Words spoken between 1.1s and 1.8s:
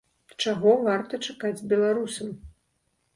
чакаць